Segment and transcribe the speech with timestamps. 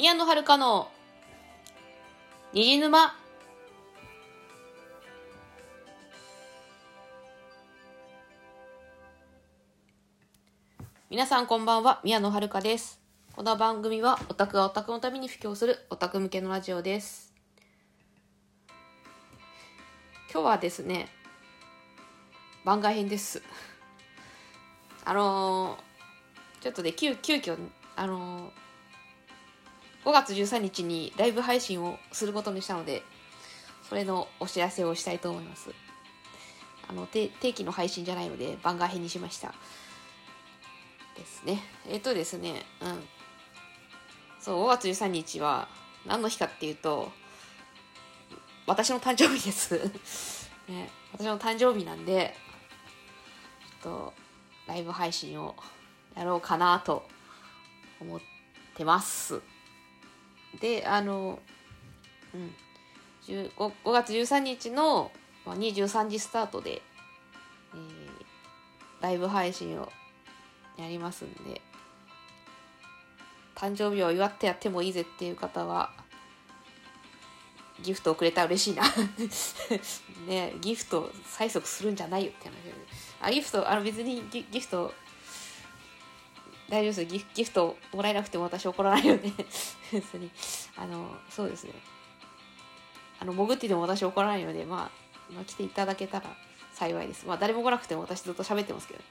[0.00, 0.88] 宮野遥の
[2.54, 3.14] 虹沼。
[11.10, 12.98] 皆さんこんばんは宮野遥です。
[13.36, 17.34] この番組はオタクがオタクのために布教するオタク向けのラジオです。
[20.32, 21.10] 今日はですね
[22.64, 23.42] 番外編です。
[25.04, 27.58] あのー、ちょっとで急急遽
[27.96, 28.69] あのー、
[30.04, 33.02] 5月13日にライブ配信をすることにしたので
[33.88, 35.70] それのお知らせをしたいと思います。
[36.88, 39.54] あの定期の配信じゃないので番外編にしました。
[41.16, 41.62] ですね。
[41.88, 43.02] えっ、とですねうん。
[44.40, 45.68] そう5月13日は
[46.06, 47.12] 何の日かっていうと
[48.66, 49.74] 私の誕生日です。
[50.68, 52.34] ね私の誕生日なんで
[53.82, 54.14] ちょっと
[54.66, 55.56] ライブ配信を
[56.14, 57.08] やろうかなと
[58.00, 58.20] 思っ
[58.74, 59.42] てます。
[60.58, 61.38] であの
[62.34, 62.54] うん
[63.26, 65.12] 5, 5月13日の
[65.46, 66.82] 23時スタートで、
[67.74, 69.90] えー、ライブ配信を
[70.76, 71.60] やりますんで
[73.54, 75.90] 誕生日を祝ってやってもいいぜっていう方は
[77.82, 78.82] ギフトをくれたら嬉しいな。
[80.26, 82.54] ねギフト催促するんじゃないよって話
[83.22, 84.94] あギフトあの別にギギフト
[86.70, 87.04] 大丈夫です。
[87.04, 89.34] ギギフトもらえなくても私怒らないよね。
[89.92, 90.30] 別に。
[90.76, 91.72] あのそうですね。
[93.18, 94.90] あの潜ってでも私怒らないので、ま
[95.30, 96.26] あ、まあ来ていただけたら
[96.72, 97.26] 幸いです。
[97.26, 99.04] まあ誰も来なくても私ずっと喋ってますけど、ね、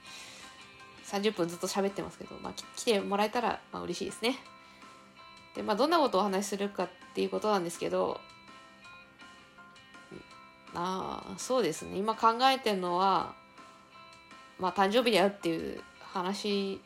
[1.05, 4.39] 30分ずっと喋ってますけど、まあ、来てもらえたら、まあ、嬉しいですね。
[5.53, 8.21] でまあどんなことをお話しするかっていうことなんですけど
[10.73, 11.97] ああそうですね。
[11.97, 13.33] 今考えてるのは
[14.59, 15.81] まあ誕生日だよっていう
[16.13, 16.79] 話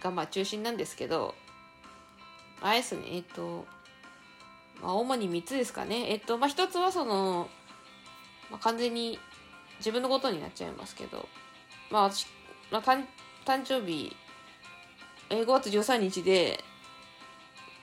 [0.00, 1.34] がまあ中心なんですけど
[2.60, 3.66] あれですねえっと、
[4.82, 6.10] まあ、主に3つですかね。
[6.10, 7.48] えっとまあ1つはその、
[8.50, 9.18] まあ、完全に
[9.78, 11.28] 自分のことになっちゃいますけど
[11.90, 12.26] まあ私、
[12.70, 13.04] まあ、誕
[13.46, 14.14] 誕生日
[15.30, 16.62] 5月13日で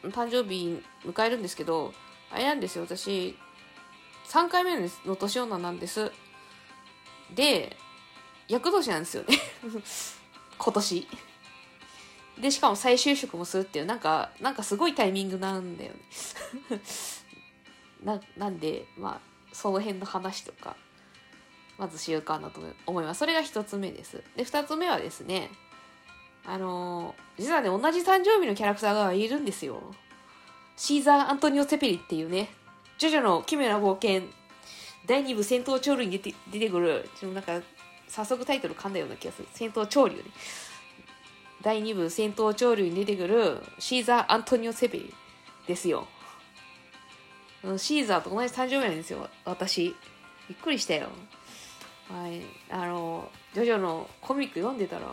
[0.03, 1.94] 誕生日迎えるんですけど
[2.31, 2.83] あれなんですよ。
[2.83, 3.38] 私
[4.27, 6.11] 3回目の年女なんです。
[7.33, 7.75] で
[8.47, 9.38] 厄年なんですよね。
[10.57, 11.07] 今年。
[12.42, 16.00] でしかも再就職もするっていうなんかなんかすごいタイミングなんだよね。
[18.03, 19.22] ななんでまあ
[19.52, 20.75] その辺の話とか
[21.78, 23.20] まずしようかなと思います。
[23.20, 24.24] それが1つ目です。
[24.36, 25.50] で2つ目はですね
[26.46, 29.81] あのー、実はね同じ誕生日のキャラクターがいるんですよ。
[30.75, 32.50] シーザー・アントニオ・セペリっていうね
[33.00, 34.28] ジョジョの奇妙な冒険
[35.08, 37.66] 第2部戦闘潮流に出て出てくるちょっとなんか
[38.08, 39.48] 早速タイトル噛んだような気がする。
[39.54, 40.24] 戦闘潮流ね。
[41.67, 45.13] 第2部戦闘潮流に出てくるシーザー・アントニオ・セペリ
[45.67, 46.07] ですよ。
[47.75, 49.94] シーザーと同じ誕生日なんですよ私。
[50.47, 51.09] びっくりしたよ。
[52.09, 52.41] はい
[52.72, 55.07] あのジョジョのコミック読んでたら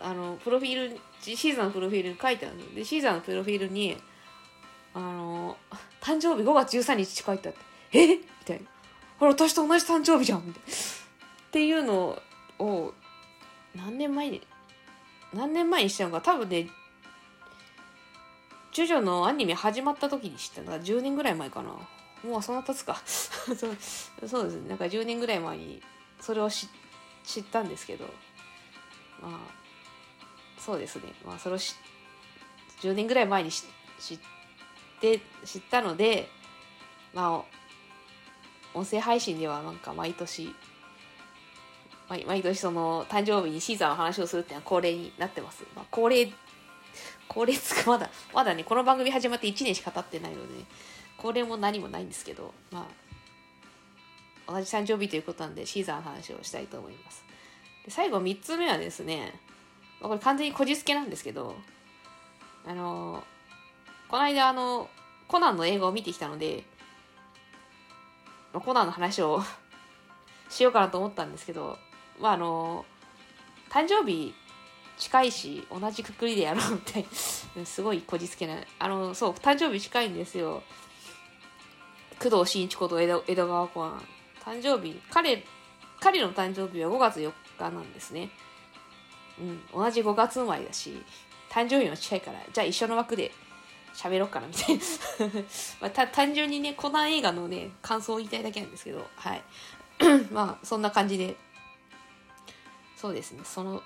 [0.00, 3.96] あのプロフィールシーザーのプロフィールに書いてあるでシーザーのプロフィールに
[4.94, 5.56] あの
[6.00, 7.60] 誕生日5月13日って書いてあって
[7.92, 8.16] え？
[8.16, 8.66] みたいな。
[9.20, 10.44] ほら私と同じ誕生日じゃん。
[10.44, 10.68] みたいな。
[10.68, 12.18] っていうの
[12.58, 12.92] を
[13.76, 14.42] 何年前に
[15.32, 16.20] 何年前にしたのか。
[16.20, 16.68] 多分ね
[18.72, 21.70] ジョジョのアニメ始まった時に知ったのが10年ぐらい前かな。
[22.28, 23.00] もうそんな経つか。
[23.06, 23.56] そう
[24.28, 24.68] そうですね。
[24.68, 25.82] なんか10年ぐらい前に
[26.20, 26.66] それを知
[27.40, 28.04] ったんですけど。
[29.20, 29.40] まあ
[30.58, 31.14] そうですね。
[31.24, 33.64] まあそれを10年ぐらい前に知
[34.14, 34.18] っ
[35.00, 36.28] て知ったので
[37.14, 37.56] まあ
[38.74, 40.54] 音声配信ではなんか毎年
[42.08, 45.64] 毎年その誕生日にシーザーの話をするっていうのは恒例になってます。
[45.74, 46.30] まあ、恒例、
[47.28, 50.64] 恒例つかまだ、まだね、この番組始まって1年しか経ってないので、
[51.18, 52.86] 恒例も何もないんですけど、ま
[54.46, 57.24] あ、同じ誕生日ということなんで、シーザーの話をしたいと思います。
[57.84, 59.34] で最後3つ目はですね、
[60.00, 61.56] これ完全にこじつけなんですけど、
[62.66, 63.24] あの、
[64.08, 64.88] この間あの、
[65.26, 66.64] コナンの映画を見てきたので、
[68.52, 69.42] コナンの話を
[70.48, 71.78] しようかなと思ったんですけど、
[72.20, 72.84] まああの
[73.70, 74.34] 誕生日
[74.96, 77.04] 近いし同じくくりでやろうって
[77.64, 80.62] すごいこじつけないあのそう誕生日近いんですよ。
[82.18, 84.08] 工藤新一こと江戸江戸川コナン
[84.42, 85.44] 誕生日彼
[86.00, 88.30] 彼の誕生日は5月4日なんですね。
[89.38, 91.02] うん同じ5月生まれだし
[91.50, 93.32] 誕生日も近いからじゃあ一緒の枠で
[93.94, 94.82] 喋ろうかなみたいな。
[95.80, 99.42] まあ、単純にねコナン映画のね感想を言いたいだけなんですけどはい。
[100.32, 101.36] まあそんな感じで。
[102.96, 103.40] そうですね。
[103.44, 103.82] その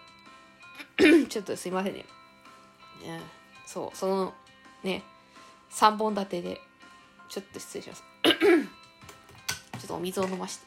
[1.28, 2.04] ちょっとすいませんね、
[3.66, 4.34] そうその
[4.82, 5.02] ね
[5.70, 6.60] 3本立てで
[7.28, 8.04] ちょっと失礼します。
[8.22, 10.66] ちょっとお水を飲まして。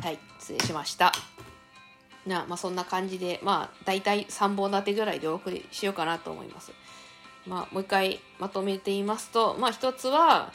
[0.00, 1.12] はい失礼しました。
[2.26, 6.72] なまあそんな感じでまあ大体3本立てぐらいでお送りしようかなと思います。
[7.46, 10.52] まあもう一回まとめて言いますとまあ一つは、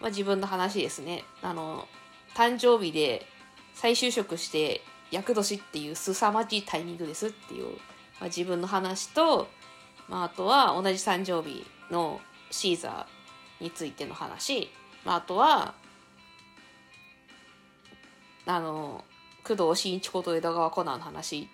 [0.00, 1.24] まあ、自分の話ですね。
[1.42, 1.88] あの
[2.34, 3.26] 誕生日で
[3.76, 4.80] 再就職して
[5.10, 7.76] 厄年っていう凄まじいタイミングですっていう、
[8.18, 9.48] まあ、自分の話と、
[10.08, 12.20] まあ、あとは同じ誕生日の
[12.50, 14.70] シーザーについての話、
[15.04, 15.74] まあ、あとは
[18.46, 19.04] あの
[19.44, 21.48] 工藤新一こと枝川コナンの話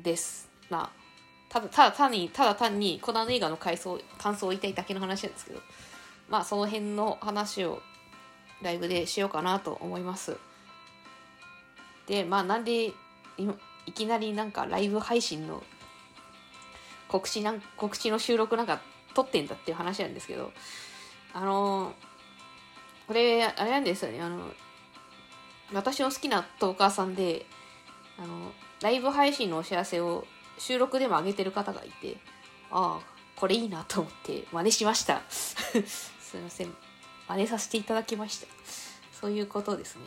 [0.00, 0.50] です。
[0.68, 0.90] まあ
[1.48, 5.60] ただただ単にただ単にコナン映画の感想感想を言いたいだけの話なんですけど
[6.28, 7.80] まあその辺の話を
[8.60, 10.36] ライブでしようかなと思います。
[12.08, 12.94] でまあなんでい
[13.94, 15.62] きなりなんかライブ配信の
[17.06, 18.80] 告知なん告知の収録なんか
[19.14, 20.52] 撮ってんだっていう話なんですけど
[21.32, 21.94] あの
[23.06, 24.40] これあれなんですよねあの
[25.72, 27.46] 私の好きなトーカーさんで
[28.18, 28.52] あの
[28.82, 30.26] ライブ配信のお知らせを
[30.58, 32.16] 収録でも上げてる方がいて
[32.70, 35.22] ああこれいいなと思って真似しました。
[35.30, 36.74] すいません。
[37.28, 38.48] 真似させていただきました。
[39.12, 40.02] そういうことですね。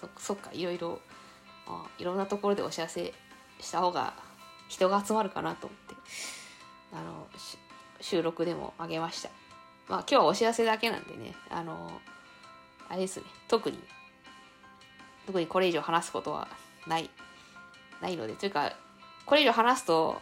[0.00, 1.00] そそっかいろいろ
[1.66, 3.12] あいろんなところでお知らせ
[3.60, 4.14] した方が
[4.68, 5.94] 人が集まるかなと思って
[6.92, 7.26] あの
[8.00, 9.30] 収録でもあげました。
[9.88, 12.00] まあ今日はお知らせだけなんでねあの
[12.88, 13.78] あれですね特に
[15.26, 16.48] 特にこれ以上話すことは
[16.86, 17.10] ない
[18.00, 18.72] ないのでというか
[19.26, 20.20] これ以上話すと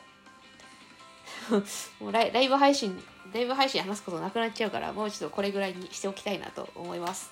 [2.01, 3.03] もうライライブ配信
[3.33, 7.31] ライブ配信話すことなくなっちゃうからもうちょっとこれぐらいにしておきたいなと思います。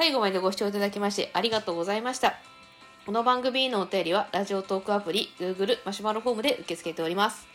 [0.00, 2.36] 最後までご視聴いただきましてありがとうございました。
[3.04, 7.46] この番組のお便りはラジオトークアプリ Google マシュマロフォームで受け付けております。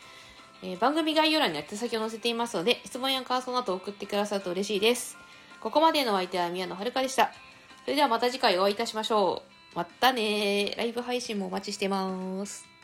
[0.62, 5.18] えー、番組概要欄には手先を載せていますので質問や感想など送ってくださると嬉しいです。
[5.60, 7.32] ここまでのお相手は宮野遥でした。
[7.84, 9.42] それではまた次回お会いいたしましょ
[9.74, 9.76] う。
[9.76, 12.75] またねライブ配信もお待ちしてます。